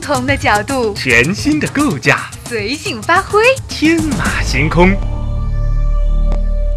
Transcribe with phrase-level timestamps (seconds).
[0.00, 4.88] 不同的角度，全新的构架，随性发挥，天马行空。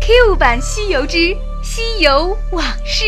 [0.01, 1.33] Q 版《西游之
[1.63, 3.05] 西游往事》，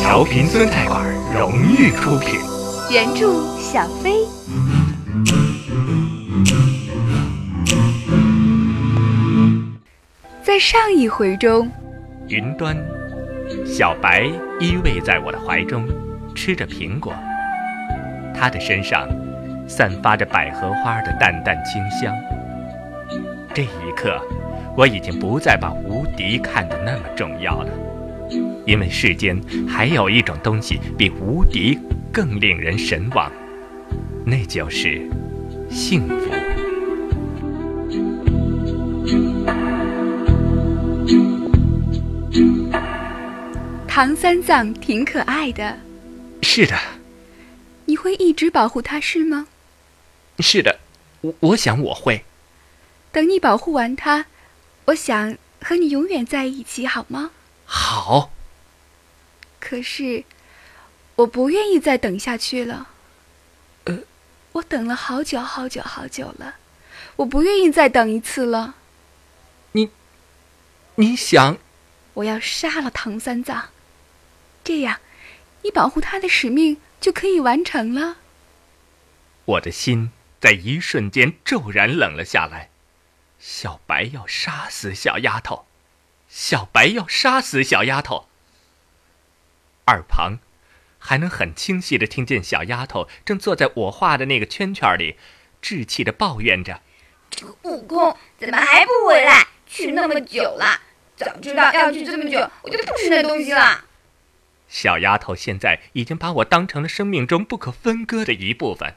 [0.00, 1.04] 调频酸菜馆
[1.38, 2.40] 荣誉出品，
[2.90, 4.24] 原著小飞。
[10.42, 11.70] 在上一回中，
[12.28, 12.74] 云端，
[13.66, 14.22] 小白
[14.58, 15.86] 依偎在我的怀中，
[16.34, 17.12] 吃着苹果。
[18.38, 19.08] 他的身上
[19.66, 22.14] 散发着百合花的淡淡清香。
[23.52, 24.20] 这一刻，
[24.76, 27.70] 我已经不再把无敌看得那么重要了，
[28.64, 31.78] 因为世间还有一种东西比无敌
[32.12, 33.32] 更令人神往，
[34.24, 35.10] 那就是
[35.68, 36.30] 幸福。
[43.88, 45.76] 唐三藏挺可爱的，
[46.42, 46.97] 是的，你
[47.98, 49.48] 会一直保护他是吗？
[50.38, 50.80] 是的，
[51.20, 52.24] 我我想我会。
[53.10, 54.26] 等你保护完他，
[54.86, 57.32] 我想和你永远在一起，好吗？
[57.64, 58.30] 好。
[59.60, 60.24] 可是，
[61.16, 62.88] 我不愿意再等下去了。
[63.84, 63.98] 呃，
[64.52, 66.54] 我等了好久好久好久了，
[67.16, 68.76] 我不愿意再等一次了。
[69.72, 69.90] 你，
[70.94, 71.58] 你想？
[72.14, 73.70] 我要杀了唐三藏。
[74.62, 75.00] 这样，
[75.62, 78.18] 你保护他的使命就可以完成了。
[79.44, 80.10] 我的心
[80.40, 82.70] 在一瞬间骤然冷了下来。
[83.38, 85.66] 小白要杀死小丫头，
[86.28, 88.26] 小白要杀死小丫头。
[89.86, 90.38] 耳旁，
[90.98, 95.16] 还能很清晰的听见小丫头正坐在我画的那个圈圈里，
[95.62, 96.82] 稚气的抱怨着
[97.30, 99.46] ：“这个悟空怎么还不回来？
[99.66, 100.80] 去那么久了，
[101.16, 103.84] 早知道要去这么久，我就不吃那东西了。”
[104.68, 108.96] 小丫头现在已经把我当成了生命中不可分割的一部分，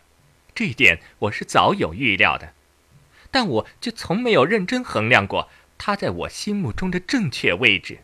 [0.54, 2.54] 这一点我是早有预料的，
[3.32, 8.00] 但我却从没有认真衡量过她在我心目中的正确位置。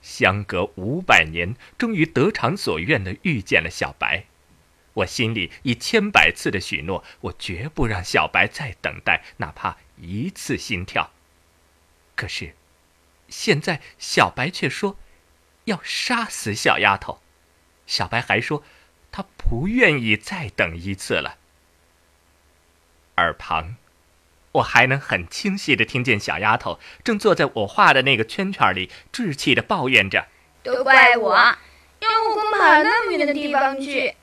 [0.00, 4.26] 相隔五百年，终于得偿所愿的遇见了小白，
[4.94, 11.10] 我心里以千百次的许诺，我绝不让小白再等待，哪怕一次心跳。
[12.14, 12.54] 可是，
[13.28, 14.96] 现在小白却说。
[15.64, 17.20] 要杀死小丫头，
[17.86, 18.62] 小白还说，
[19.10, 21.38] 他不愿意再等一次了。
[23.16, 23.76] 耳旁，
[24.52, 30.26] 我还能很清晰的听见小丫头正坐在我画的那个圈圈里，稚气的抱怨着
[30.64, 34.14] ：“都怪我，让悟空跑那么远的地方去。”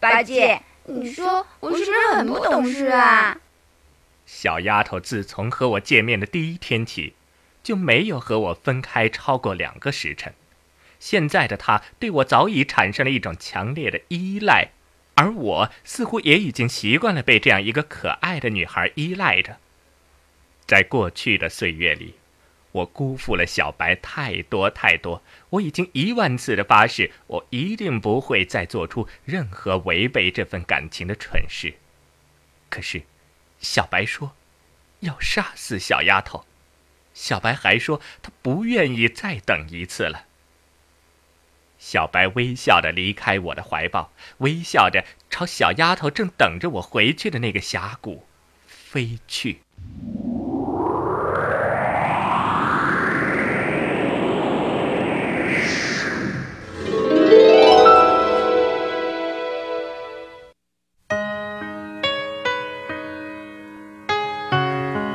[0.00, 3.38] 八戒，你说我是不是很不懂事啊？
[4.26, 7.14] 小丫头自从和我见面的第一天起，
[7.62, 10.34] 就没有和我分开超过两个时辰。
[11.02, 14.68] 现在的他对我早已产生了一种强烈的依赖，
[15.16, 19.58] 而我似乎也已经习惯了被这样一个可爱的女孩依赖着。
[20.64, 22.14] 在过去的岁月里，
[22.70, 31.74] 我辜负了小白太多太多，我已经一万次的发誓，我一定不会再做出任何违背这份感情的蠢事。
[32.70, 33.02] 可是，
[33.58, 34.36] 小白说
[35.00, 36.44] 要杀死小丫头，
[37.12, 40.26] 小白还说他不愿意再等一次了。
[41.84, 48.24] 小白微笑着离开我的怀抱，微笑着朝小丫头正等着我回去的那个峡谷
[48.68, 49.58] 飞去。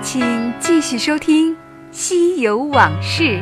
[0.03, 1.53] 请继续收听
[1.91, 3.41] 《西游往事》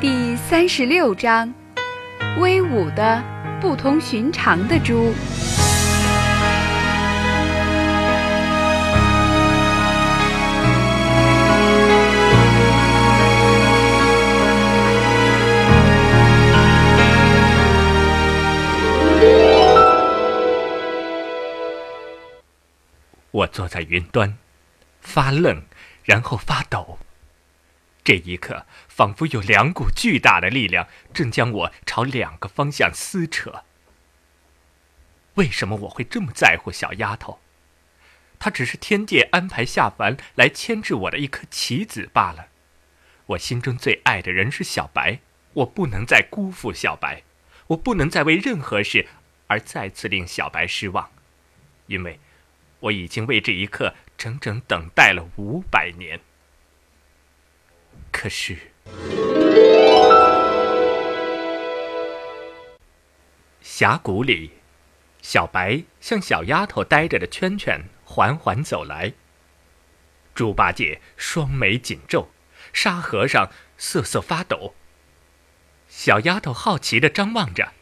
[0.00, 1.54] 第三十六章。
[2.40, 3.22] 威武的、
[3.60, 5.14] 不同寻常的猪。
[23.30, 24.36] 我坐在云端，
[25.00, 25.62] 发愣，
[26.04, 26.98] 然后发抖。
[28.04, 33.64] 这一刻，仿佛有两股巨大的力量正将我朝两个方向撕扯。
[35.36, 37.40] 为什么我会这么在乎小丫头？
[38.38, 42.48] 她只是天界安排下凡来牵制我的一颗棋子罢了。
[43.28, 45.20] 我心中最爱的人是小白，
[45.54, 47.22] 我不能再辜负小白，
[47.68, 49.08] 我不能再为任何事
[49.46, 51.10] 而再次令小白失望，
[51.86, 52.20] 因为
[52.80, 56.20] 我已经为这一刻整整等待了五百年。
[58.16, 58.56] 可是，
[63.60, 64.52] 峡谷里，
[65.20, 69.14] 小白向小丫头呆着的圈圈缓缓走来。
[70.32, 72.28] 猪八戒双眉紧皱，
[72.72, 74.74] 沙和尚瑟瑟发抖。
[75.88, 77.72] 小丫头好奇的张望着，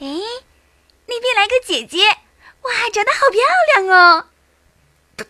[0.00, 0.06] 哎，
[1.06, 2.08] 那边来个姐姐，
[2.62, 4.28] 哇，长得好漂亮哦！
[5.14, 5.26] 大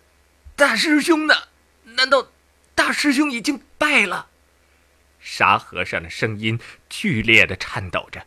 [0.54, 1.34] 大师兄呢？
[1.82, 2.28] 难道
[2.76, 4.28] 大师兄已经败了？
[5.24, 6.60] 沙和尚的声音
[6.90, 8.24] 剧烈的颤抖着。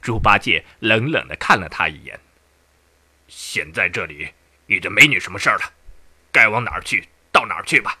[0.00, 2.20] 猪八戒冷冷的看了他一眼。
[3.26, 4.32] 现在这里
[4.66, 5.72] 已经没你什么事儿了，
[6.30, 7.98] 该往哪儿去到哪儿去吧。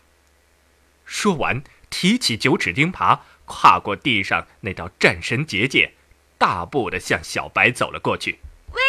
[1.04, 5.94] 说完，提起九齿钉耙，跨过地上那道战神结界，
[6.38, 8.38] 大步的向小白走了过去。
[8.72, 8.80] 喂，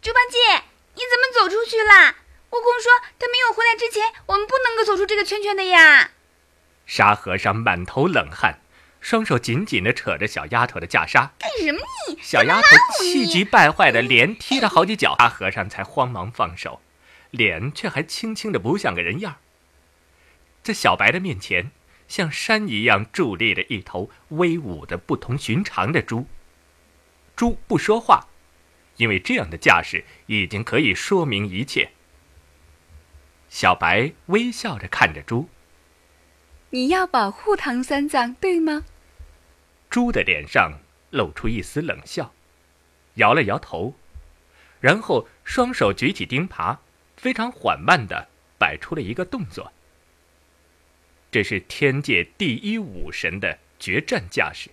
[0.00, 0.64] 猪八戒，
[0.94, 2.14] 你怎么走出去了？
[2.50, 6.12] 悟空说他没有回来之前，我们不能够走出这个圈圈的呀。
[6.86, 8.60] 沙和尚满头冷汗。
[9.00, 12.18] 双手紧紧地扯着小丫头的袈裟，干什么你？
[12.22, 16.80] 小丫头气急败坏的连踢了好几脚，沙和尚才慌忙放手，
[17.30, 19.36] 脸却还青青的不像个人样。
[20.62, 21.70] 在小白的面前，
[22.08, 26.26] 像山一样伫立着一头威武的不同寻常的猪。
[27.36, 28.28] 猪不说话，
[28.96, 31.90] 因为这样的架势已经可以说明一切。
[33.50, 35.50] 小白微笑着看着猪
[36.74, 38.82] ：“你要保护唐三藏，对吗？”
[39.88, 40.80] 猪的脸上
[41.10, 42.32] 露出一丝冷笑，
[43.14, 43.94] 摇了摇头，
[44.80, 46.78] 然后双手举起钉耙，
[47.16, 48.26] 非常缓慢的
[48.58, 49.70] 摆出了一个动作。
[51.30, 54.68] 这是天界第一武神的决战架势。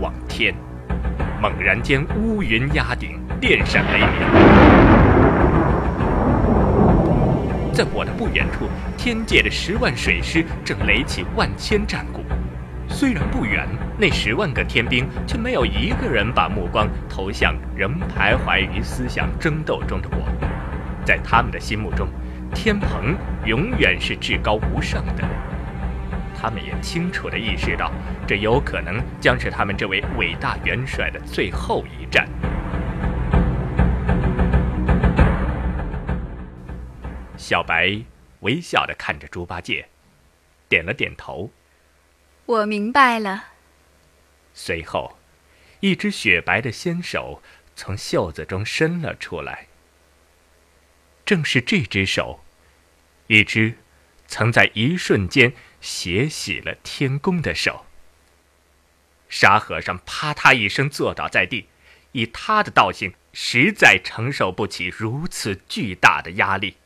[0.00, 0.52] 望天，
[1.40, 4.08] 猛然间乌云压顶，电闪雷鸣。
[7.72, 12.22] 在我的不远处，天界的十万水师正擂起万千战鼓。
[12.88, 13.66] 虽然不远，
[13.96, 20.28] 那十万个天兵却没有一个人把目光投向仍徘徊于思想争斗中的我。
[21.06, 22.06] 在他们的心目中，
[22.54, 23.16] 天蓬
[23.46, 25.24] 永远是至高无上的。
[26.40, 27.92] 他们也清楚地意识到，
[28.26, 32.26] 这有可能将是他们这位伟大元帅的最后一战。
[37.36, 38.00] 小白
[38.40, 39.86] 微笑的看着猪八戒，
[40.66, 41.50] 点了点头。
[42.46, 43.44] 我明白了。
[44.54, 45.18] 随后，
[45.80, 47.42] 一只雪白的纤手
[47.76, 49.66] 从袖子中伸了出来。
[51.26, 52.40] 正是这只手，
[53.26, 53.74] 一只
[54.26, 57.86] 曾在一瞬间血洗了天宫的手。
[59.28, 61.68] 沙和尚啪嗒一声坐倒在地，
[62.12, 66.76] 以他的道行，实在承受不起如此巨大的压力。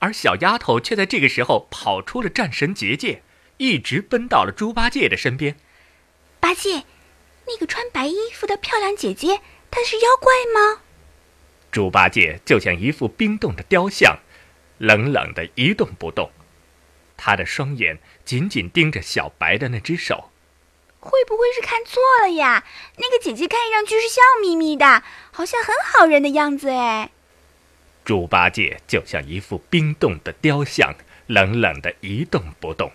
[0.00, 3.22] 而小丫头却在这个时候跑出了战神结界，
[3.58, 5.56] 一直奔到了猪八戒的身边。
[6.40, 6.84] 八戒，
[7.46, 9.40] 那个穿白衣服的漂亮姐姐，
[9.70, 10.82] 她是妖怪吗？
[11.70, 14.18] 猪八戒就像一副冰冻的雕像，
[14.78, 16.32] 冷冷的一动不动，
[17.16, 17.98] 他的双眼
[18.30, 20.30] 紧紧盯着小白的那只手。
[21.00, 22.64] 会不会是看错了呀？
[22.96, 27.10] 那个姐姐看上去是笑眯眯的，好像很好人的样子哎。
[28.04, 30.94] 猪八戒就像一副冰冻的雕像，
[31.26, 32.92] 冷冷的一动不动，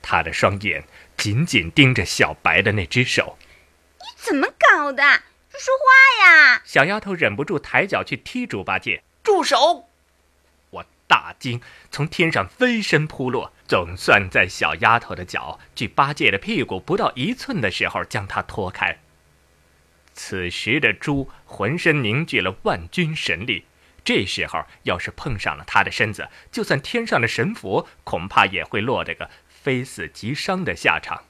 [0.00, 0.82] 他的双眼
[1.18, 3.36] 紧紧盯着小白的那只手。
[3.98, 5.02] 你怎么搞的？
[5.02, 6.62] 说话呀！
[6.64, 9.02] 小丫头忍不住抬脚去踢猪八戒。
[9.22, 9.90] 住手！
[11.12, 18.98] 大惊，从天上飞身扑落，总算在小丫头的脚距八戒的屁股不到一寸的时候将他拖开。
[20.14, 23.66] 此时的猪浑身凝聚了万钧神力。
[24.02, 31.24] 这时候要是碰上了他的身子，就算天上的神佛，恐怕也会落得个非死即伤的下场。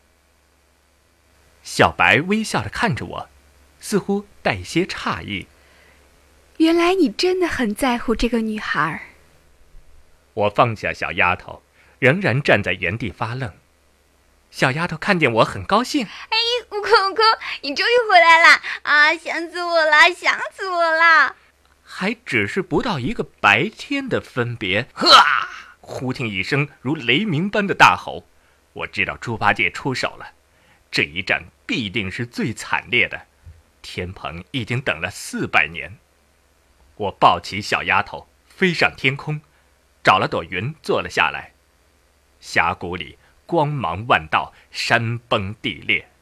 [1.65, 3.29] 小白微笑的看着我，
[3.81, 5.49] 似乎带些诧异。
[6.59, 9.09] 原来你真的很在乎这个女孩。
[10.35, 11.62] 我放下小丫头，
[11.99, 13.53] 仍然站在原地发愣。
[14.51, 16.05] 小丫头看见我很高兴。
[16.05, 16.39] 哎，
[16.71, 17.25] 悟空，悟空，
[17.62, 19.15] 你终于回来了啊！
[19.15, 21.37] 想死我了，想死我了。
[21.83, 25.09] 还只是不到一个白天的分别，呵！
[25.81, 28.27] 忽听一声如雷鸣般的大吼，
[28.73, 30.33] 我知道猪八戒出手了，
[30.91, 33.27] 这一战必定是最惨烈的。
[33.83, 35.99] 天蓬已经等了四百年，
[36.97, 39.41] 我抱起小丫头飞上天空，
[40.03, 41.53] 找了朵云坐了下来。
[42.41, 43.17] 峡谷里
[43.47, 46.13] 光芒万道山崩地裂。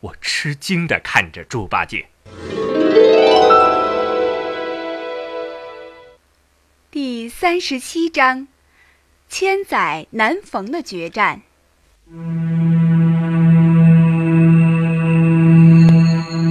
[0.00, 2.08] 我吃惊的看着猪八戒
[6.90, 8.48] 第三十七章
[9.28, 11.42] 千载难逢的决战。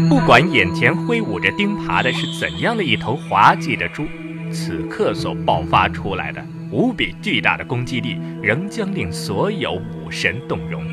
[0.08, 4.08] 不管眼前挥舞着钉耙的是怎样的一头滑稽的猪
[4.52, 10.84] 此刻所爆发出来的无比巨大的攻击力，仍将令所有武神动容。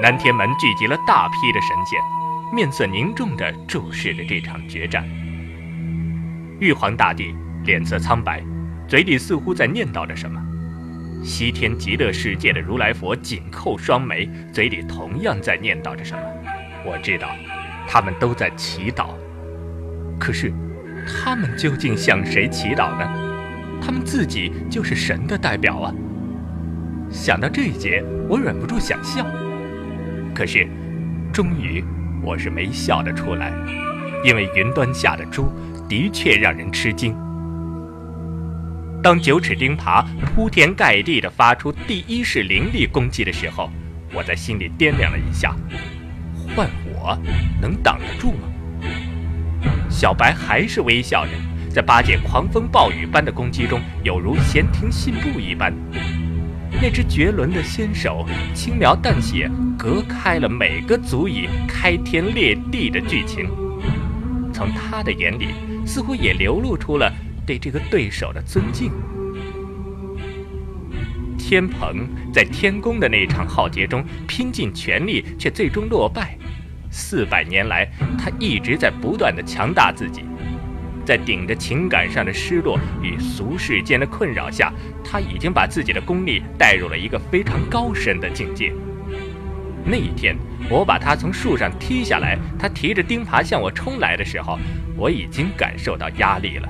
[0.00, 2.00] 南天门聚集了大批的神仙，
[2.54, 5.04] 面色凝重地注视着这场决战。
[6.60, 8.42] 玉皇大帝脸色苍白，
[8.86, 10.40] 嘴里似乎在念叨着什么。
[11.24, 16.22] 西天极乐世界的如来佛紧扣双眉，嘴里同样在念叨着什么。
[16.84, 17.28] 我知道，
[17.88, 19.08] 他们都在祈祷。
[20.18, 20.52] 可是，
[21.08, 23.08] 他们究竟向谁祈祷呢？
[23.80, 25.94] 他们自己就是神的代表啊！
[27.10, 29.24] 想到这一节，我忍不住想笑。
[30.34, 30.68] 可是，
[31.32, 31.82] 终于，
[32.22, 33.50] 我是没笑得出来，
[34.24, 35.50] 因为云端下的猪
[35.88, 37.16] 的确让人吃惊。
[39.02, 43.70] 当九齿钉耙铺天盖地地发出第一式灵力攻击的时候，
[44.12, 45.56] 我在心里掂量了一下：
[46.54, 47.16] 换我
[47.60, 48.48] 能挡得住吗？
[49.90, 51.32] 小白还是微笑着，
[51.70, 55.72] 在八戒狂风暴雨般的攻击中，有如闲庭信步一般。
[56.80, 63.48] 那只绝伦的纤手轻描淡写，隔开了每个足以开天裂地的剧情。
[64.52, 65.48] 从他的眼里，
[65.86, 67.12] 似乎也流露出了。
[67.46, 68.92] 对这个对手的尊敬。
[71.38, 76.36] 天蓬在天宫的那场浩劫中拼尽全力，却最终落败。
[76.98, 77.88] 四百年来，
[78.18, 80.24] 他一直在不断的强大自己，
[81.06, 84.72] 在顶着情感上的失落与俗世间的困扰下，
[85.04, 88.72] 他已经把自己的功力带入了一个非常高深的境界。
[89.84, 90.36] 那一天，
[90.68, 94.58] 我把他从树上踢下来，他提着钉耙向我冲来的时候，
[94.96, 96.68] 我已经感受到压力了。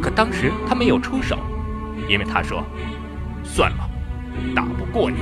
[0.00, 1.38] 可当时他没有出手，
[2.08, 2.64] 因为他说
[3.42, 3.90] ：“算了，
[4.54, 5.16] 打不过你。”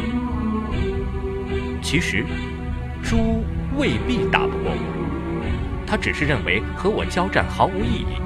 [1.83, 2.25] 其实，
[3.03, 3.45] 猪
[3.77, 8.17] 未必打不过我，他只是认为和我交战毫无意义，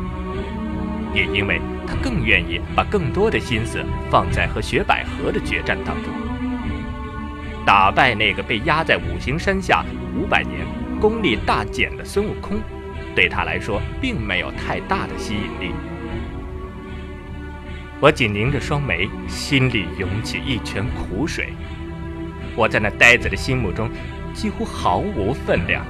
[1.14, 6.12] 也因为他更愿意把更多的心思放在和雪百合的决战当中。
[7.66, 9.84] 打败那个被压在五行山下
[10.16, 10.66] 五百年、
[11.00, 12.58] 功力大减的孙悟空，
[13.14, 15.72] 对他来说并没有太大的吸引力。
[18.00, 21.48] 我紧拧着双眉，心里涌起一泉苦水。
[22.54, 23.90] 我在那呆子的心目中，
[24.38, 25.85] 几乎毫无分量。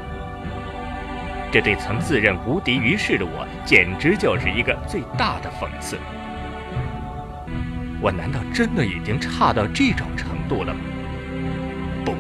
[1.53, 5.99] 这对曾自认无敌于世的我，简直就是一个最大的讽刺。
[8.01, 10.81] 我难道真的已经差到这种程度了吗？
[12.07, 12.15] 不，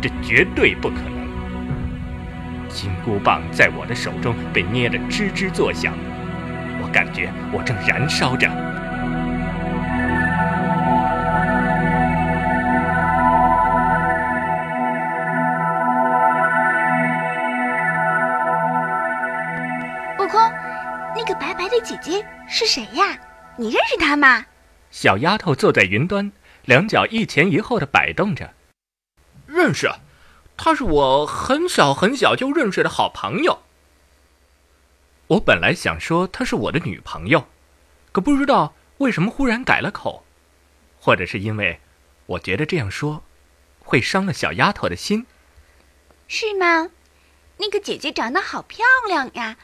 [0.00, 1.22] 这绝对不可能。
[2.68, 5.94] 金箍棒在我的手中被捏得吱吱作响，
[6.82, 8.50] 我感觉我正燃烧着。
[21.82, 23.18] 姐姐是谁呀？
[23.56, 24.46] 你认识她吗？
[24.90, 26.30] 小丫头坐在云端，
[26.64, 28.54] 两脚一前一后的摆动着。
[29.46, 29.90] 认识，
[30.56, 33.62] 她是我很小很小就认识的好朋友。
[35.26, 37.48] 我本来想说她是我的女朋友，
[38.12, 40.24] 可不知道为什么忽然改了口，
[41.00, 41.80] 或者是因为
[42.26, 43.24] 我觉得这样说
[43.80, 45.26] 会伤了小丫头的心。
[46.28, 46.90] 是吗？
[47.58, 49.56] 那个姐姐长得好漂亮呀。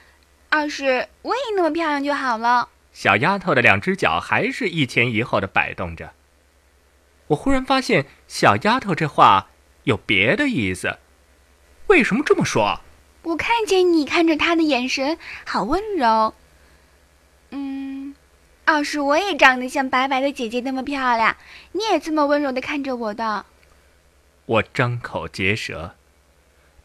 [0.51, 2.69] 要是我也那么漂亮就好了。
[2.93, 6.13] 小丫头的两只脚还是一前一后的摆动着。
[7.29, 9.49] 我忽然发现，小丫头这话
[9.85, 10.99] 有别的意思。
[11.89, 12.81] 为什么这么说？
[13.23, 16.35] 我看见你看着她的眼神好温柔。
[17.51, 18.15] 嗯，
[18.67, 21.37] 要是我也长得像白白的姐姐那么漂亮，
[21.73, 23.45] 你也这么温柔的看着我的。
[24.47, 25.95] 我张口结舌。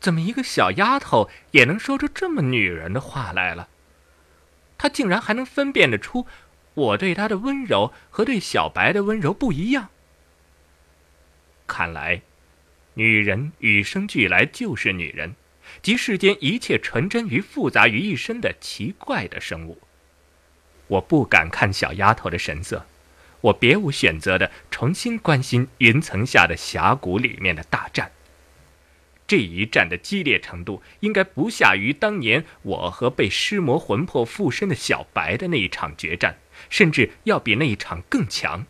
[0.04, 3.70] 怎么一个小丫头也能说出这么女人的话来了？
[4.78, 6.28] 她竟然还能分辨得出
[6.74, 9.88] 我对她的温柔和对小白的温柔不一样。
[11.66, 12.22] 看来，
[12.96, 15.36] 女人与生俱来就是女人，
[15.82, 19.80] 集世间一切纯真与复杂于一身的奇怪的生物。
[20.88, 22.86] 我不敢看小丫头的神色，
[23.40, 28.12] 我别无选择的重新关心云层下的峡谷里面的大战。
[29.34, 36.38] 这一战的激烈程度，应该不下于当年我和被尸魔魂魄附身的小白的那一场决战，
[36.70, 38.68] 甚至要比那一场更强。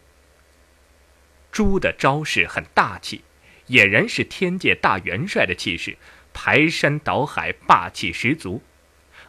[1.51, 3.25] 猪的招式很大气，
[3.67, 5.97] 俨然是天界大元帅的气势，
[6.31, 8.61] 排山倒海，霸气十足；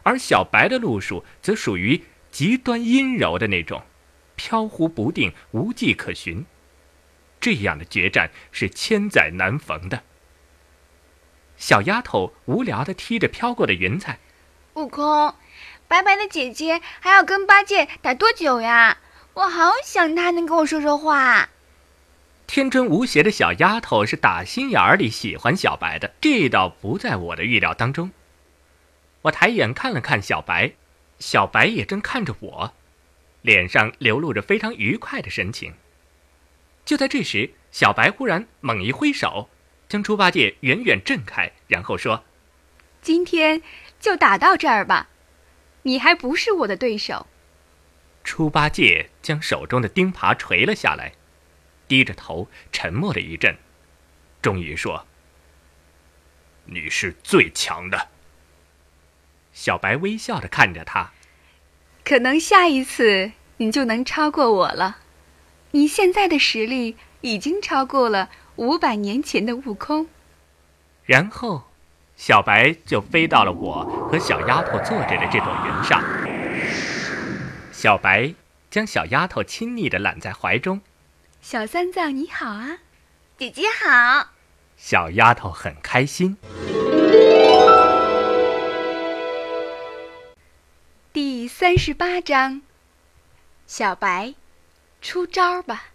[0.03, 2.01] 而小白的路数则属于
[2.31, 3.83] 极端阴柔的那种，
[4.37, 6.45] 飘忽不定，无迹可寻。
[7.41, 10.01] 这样的决战是千载难逢的。
[11.57, 14.19] 小丫头无聊地踢着飘过的云彩。
[14.73, 15.33] 悟空，
[15.87, 18.97] 白白的姐姐还要跟八戒打多久呀？
[19.33, 21.49] 我好想她能跟我说说话。
[22.47, 28.11] 天真无邪的小丫头是打心眼里喜欢小白的，这倒不在我的预料当中。
[29.23, 30.73] 我抬眼看了看小白，
[31.17, 32.73] 小白也正看着我，
[33.41, 35.73] 脸上流露着非常愉快的神情。
[36.85, 39.49] 就在这时，小白忽然猛一挥手，
[39.87, 42.23] 将猪八戒远远震开，然后说
[43.01, 43.61] ：“今天
[43.99, 45.09] 就打到这儿吧，
[45.83, 47.27] 你还不是我的对手。”
[48.23, 51.13] 猪八戒将手中的钉耙垂了下来。
[51.87, 53.57] 低着头，沉默了一阵，
[54.41, 55.05] 终于说
[56.65, 58.07] ：“你是最强的。”
[59.53, 61.11] 小白微笑着看着他，
[62.03, 64.97] 可能下一次你就能超过我了。
[65.71, 70.07] 你现在的实力已经超过了五百年前的悟空。
[71.05, 71.63] 然后，
[72.15, 76.01] 小白就飞到了我和小丫头坐着的这朵云上。
[77.71, 78.33] 小白
[78.71, 80.81] 将小丫头亲昵的揽在怀中。
[81.41, 82.79] 小三藏你好啊，
[83.37, 84.29] 姐姐好。
[84.77, 86.37] 小丫头很开心。
[91.13, 92.61] 第三十八章，
[93.67, 94.33] 小白，
[95.01, 95.85] 出招吧。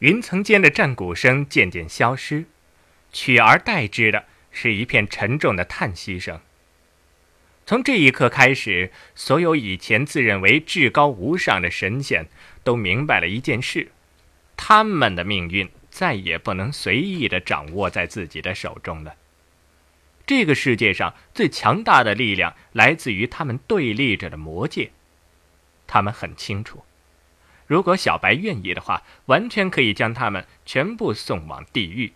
[0.00, 2.44] 云层间的战鼓声渐渐消失，
[3.12, 6.40] 取而代之的是一片沉重的叹息声。
[7.64, 12.26] 从这一刻开始，所有以前自认为至高无上的神仙
[12.62, 13.90] 都明白了一件事。
[14.56, 19.16] 他们的命运再也不能随意的掌握在自己的手中了。
[20.26, 24.90] 这个世界上最强大的力量来自于他们对立着的魔界。
[25.86, 26.84] 他们很清楚，
[27.66, 32.12] 如果小白愿意的话，完全可以将他们全部送往地狱。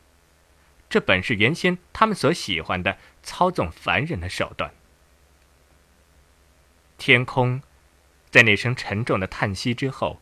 [0.89, 4.73] 这本是原先他们所喜欢的操纵凡人的手段。
[6.99, 7.63] 天空，
[8.31, 10.21] 在那声沉重的叹息之后，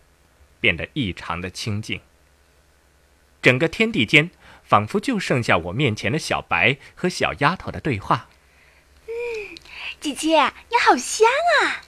[0.60, 2.00] 变得异常的清静。
[3.40, 4.30] 整个天地间，
[4.62, 8.28] 仿佛就剩下我面前的小白和小丫头的对话。
[9.06, 9.56] 嗯，
[10.00, 10.36] 姐姐
[10.68, 11.26] 你好香
[11.62, 11.87] 啊！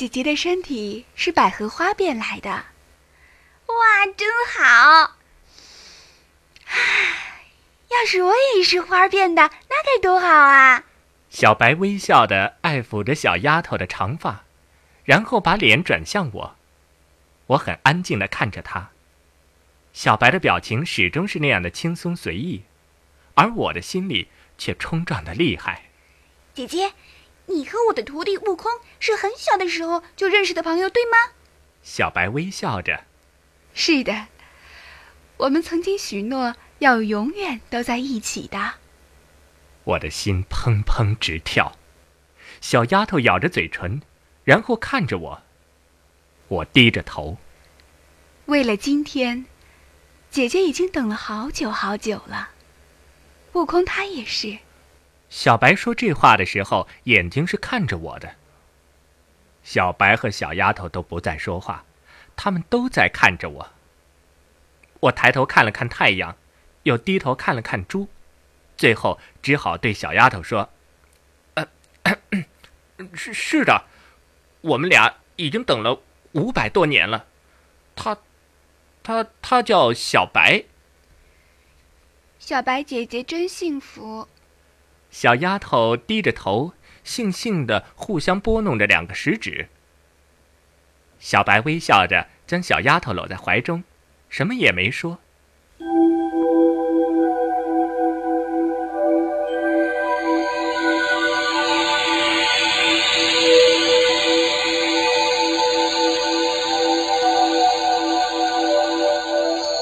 [0.00, 2.48] 姐姐的身体是百合花变来的。
[2.48, 5.18] 哇，真好！
[6.64, 7.44] 唉，
[7.90, 10.84] 要是我也是花变的，那该多好啊！
[11.28, 14.44] 小白微笑的爱抚着小丫头的长发，
[15.04, 16.56] 然后把脸转向我。
[17.48, 18.92] 我很安静的看着她。
[19.92, 22.62] 小白的表情始终是那样的轻松随意，
[23.34, 25.90] 而我的心里却冲撞的厉害。
[26.54, 26.94] 姐姐，
[27.50, 31.34] 你和我的徒弟悟空是很小的时候就认识的朋友，对吗？
[31.82, 33.04] 小白微笑着
[33.74, 34.28] ：“是的，
[35.36, 38.74] 我们曾经许诺要永远都在一起的。”
[39.84, 41.76] 我的心砰砰直跳。
[42.60, 44.00] 小丫头咬着嘴唇，
[44.44, 45.42] 然后看着我。
[46.48, 47.36] 我低着头。
[48.46, 49.46] 为了今天。
[50.30, 52.50] 姐姐已经等了好久好久了，
[53.54, 54.58] 悟空他也是。
[55.30, 58.34] 小白说这话的时候，眼睛是看着我的。
[59.62, 61.84] 小白和小丫头都不再说话，
[62.36, 63.70] 他们都在看着我。
[65.00, 66.36] 我抬头看了看太阳，
[66.82, 68.08] 又低头看了看猪，
[68.76, 70.68] 最后只好对小丫头说
[71.54, 71.66] ：“呃，
[73.14, 73.84] 是是的，
[74.62, 77.24] 我们俩已经等了五百多年了。
[77.96, 78.18] 他。”
[79.02, 80.64] 他他叫小白。
[82.38, 84.28] 小白姐姐真幸福。
[85.10, 86.72] 小丫头低着头，
[87.04, 89.68] 悻悻的互相拨弄着两个食指。
[91.18, 93.84] 小白微笑着将小丫头搂在怀中，
[94.28, 95.18] 什么也没说。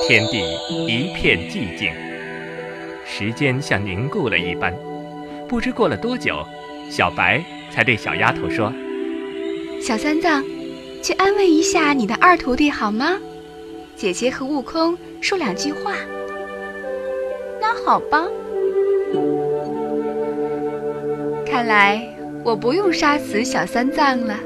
[0.09, 0.41] 天地
[0.87, 1.93] 一片寂静，
[3.07, 4.75] 时间像凝固了一般。
[5.49, 6.45] 不知过了多久，
[6.91, 8.71] 小白才对小丫头说
[9.81, 10.45] ：“小三藏，
[11.03, 13.19] 去安慰一下你的二徒弟好吗？
[13.97, 15.95] 姐姐和悟空说两句话。”
[17.61, 18.27] 那好吧。
[21.47, 22.07] 看来
[22.45, 24.37] 我不用杀死小三藏了。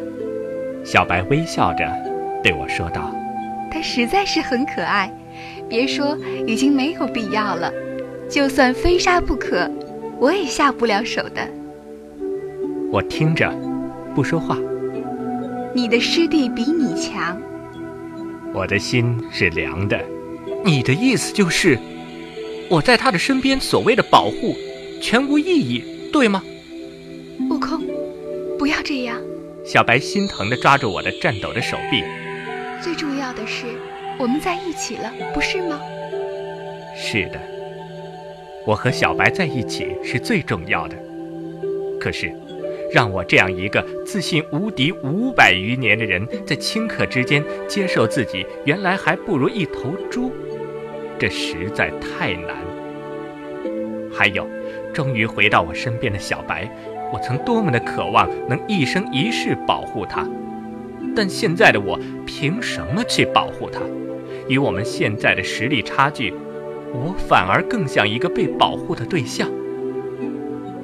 [0.85, 1.85] 小白微笑着
[2.43, 3.15] 对我说道
[3.71, 5.13] ：“他实在是很可爱。”
[5.69, 7.73] 别说已经没有必要了，
[8.29, 9.71] 就算非杀不可，
[10.23, 11.45] 我也下不了手的。
[12.93, 13.53] 我听着，
[14.15, 14.57] 不说话。
[15.75, 17.37] 你的师弟比你强，
[18.55, 20.01] 我的心是凉的。
[20.65, 21.77] 你的意思就是，
[22.71, 24.55] 我在他的身边所谓的保护，
[25.01, 25.83] 全无意义，
[26.13, 26.41] 对吗？
[27.51, 27.83] 悟空，
[28.57, 29.21] 不要这样。
[29.65, 32.05] 小白心疼地抓住我的颤抖的手臂。
[32.81, 33.65] 最重要的是，
[34.21, 35.81] 我们在一起了，不是吗？
[36.97, 37.41] 是的，
[38.67, 40.97] 我和小白在一起是最重要的。
[42.01, 42.33] 可是，
[42.93, 50.33] 让我这样一个自信无敌五百余年的人，在顷刻之间接受自己原来还不如一头猪，
[51.19, 52.57] 这实在太难。
[54.13, 54.47] 还有，
[54.93, 56.71] 终于回到我身边的小白。
[57.13, 60.27] 我曾多么的渴望能一生一世保护他，
[61.15, 63.81] 但现在的我凭什么去保护他？
[64.49, 66.33] 与我们现在的实力差距，
[66.95, 69.49] 我反而更像一个被保护的对象。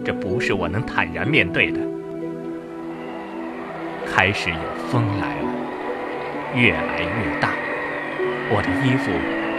[0.04, 1.80] 这不是我能坦然面对的。
[4.06, 4.56] 开始有
[4.88, 5.48] 风来了，
[6.54, 7.50] 越来越大，
[8.50, 9.10] 我的衣服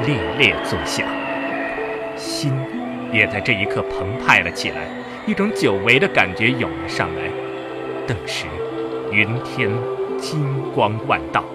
[0.06, 1.08] 猎猎作响，
[2.18, 2.52] 心
[3.14, 4.88] 也在这一刻澎湃了起来。
[5.28, 7.30] 一种久违的感觉涌了上来，
[8.08, 8.48] 顿时
[9.12, 9.70] 云天
[10.18, 10.42] 金
[10.74, 11.46] 光万道，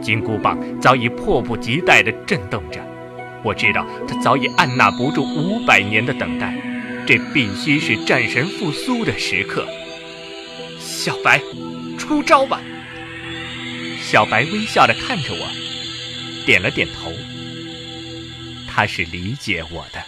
[0.00, 2.80] 金箍棒早已迫不及待地震动着。
[3.44, 6.56] 我知道他早已按捺不住五百年的等待，
[7.06, 9.68] 这必须是战神复苏的时刻。
[10.80, 11.38] 小白，
[11.98, 12.60] 出招吧！
[14.00, 15.46] 小白微笑地看着我，
[16.46, 17.12] 点了点头。
[18.66, 20.02] 他是理解我的。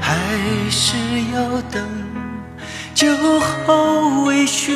[0.00, 0.16] 还
[0.70, 0.96] 是
[1.34, 1.80] 要等
[2.94, 3.06] 酒
[3.40, 4.72] 后微醺，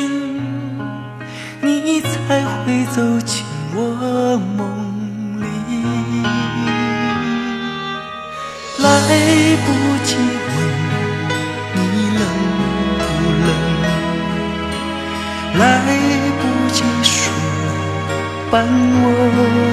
[1.61, 5.43] 你才会走进我梦里。
[8.77, 8.85] 来
[9.65, 9.67] 不
[10.03, 10.55] 及问
[11.75, 11.79] 你
[12.17, 12.21] 冷
[12.99, 13.03] 不
[13.45, 13.47] 冷，
[15.59, 15.63] 来
[16.39, 17.13] 不及说。
[18.51, 19.05] 伴我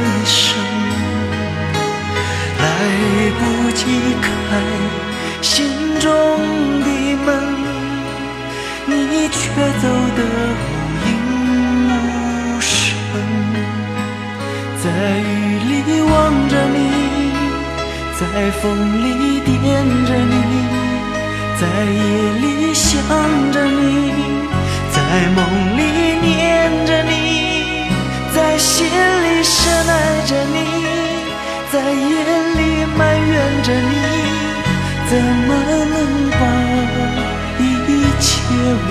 [0.08, 0.56] 一生，
[2.58, 2.64] 来
[3.38, 3.40] 不
[3.76, 3.80] 及
[4.20, 4.26] 开
[6.02, 6.10] 中
[6.80, 6.88] 的
[7.24, 7.28] 门，
[8.88, 8.90] 你
[9.28, 9.38] 却
[9.80, 9.86] 走
[10.16, 10.20] 得
[10.58, 10.68] 无
[11.06, 11.08] 影
[11.86, 12.68] 无声。
[14.82, 14.84] 在
[15.20, 15.30] 雨
[15.68, 16.10] 里望
[16.48, 16.76] 着你，
[18.18, 18.20] 在
[18.60, 18.62] 风
[19.04, 19.06] 里
[19.44, 19.54] 惦
[20.04, 20.34] 着你，
[21.60, 22.02] 在夜
[22.40, 22.90] 里想
[23.52, 23.56] 着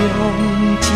[0.02, 0.91] 切忘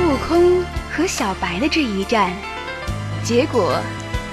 [0.00, 2.32] 悟空和小白的这一战，
[3.22, 3.80] 结果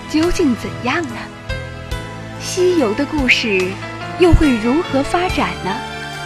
[0.10, 1.15] 究竟怎样呢？
[2.39, 3.71] 西游的故事
[4.19, 5.75] 又会如何发展呢？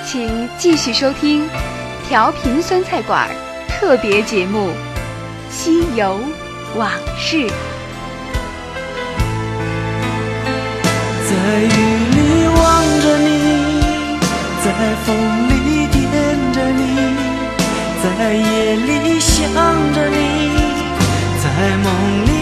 [0.06, 1.48] 请继续收听
[2.08, 3.30] 调频酸菜馆
[3.68, 4.70] 特别节目
[5.52, 6.20] 《西游
[6.76, 7.48] 往事》。
[11.42, 12.62] 在雨里望
[13.02, 13.30] 着你，
[14.62, 14.68] 在
[15.06, 15.08] 风
[15.48, 15.98] 里惦
[16.52, 16.82] 着你，
[18.04, 19.34] 在夜里想
[19.94, 20.18] 着你。
[21.42, 21.46] 在
[21.78, 22.39] 梦里。